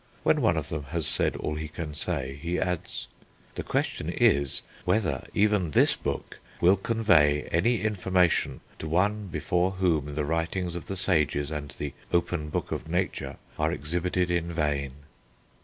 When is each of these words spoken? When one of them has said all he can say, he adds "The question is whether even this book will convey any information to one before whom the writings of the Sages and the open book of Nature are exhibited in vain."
When 0.23 0.41
one 0.41 0.57
of 0.57 0.69
them 0.69 0.85
has 0.85 1.05
said 1.05 1.35
all 1.35 1.53
he 1.53 1.67
can 1.67 1.93
say, 1.93 2.39
he 2.41 2.59
adds 2.59 3.07
"The 3.53 3.61
question 3.61 4.09
is 4.09 4.63
whether 4.83 5.27
even 5.35 5.69
this 5.69 5.95
book 5.95 6.39
will 6.59 6.75
convey 6.75 7.43
any 7.51 7.81
information 7.83 8.61
to 8.79 8.89
one 8.89 9.27
before 9.27 9.73
whom 9.73 10.15
the 10.15 10.25
writings 10.25 10.75
of 10.75 10.87
the 10.87 10.95
Sages 10.97 11.51
and 11.51 11.69
the 11.77 11.93
open 12.11 12.49
book 12.49 12.71
of 12.71 12.89
Nature 12.89 13.37
are 13.59 13.71
exhibited 13.71 14.31
in 14.31 14.51
vain." 14.51 14.93